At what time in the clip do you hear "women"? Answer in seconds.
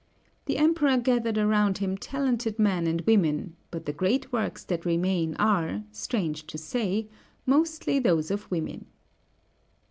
3.01-3.55, 8.49-8.87